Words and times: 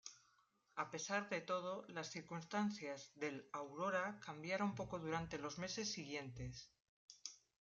A 0.83 0.89
pesar 0.93 1.29
de 1.29 1.41
todo, 1.41 1.85
las 1.87 2.09
circunstancias 2.09 3.11
del 3.13 3.47
"Aurora" 3.53 4.19
cambiaron 4.25 4.73
poco 4.73 4.97
durante 4.97 5.37
los 5.37 5.59
meses 5.59 5.91
siguientes. 5.91 6.71